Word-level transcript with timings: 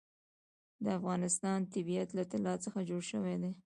د 0.83 0.85
افغانستان 0.99 1.59
طبیعت 1.73 2.09
له 2.17 2.23
طلا 2.31 2.53
څخه 2.63 2.79
جوړ 2.89 3.01
شوی 3.11 3.35
دی. 3.41 3.51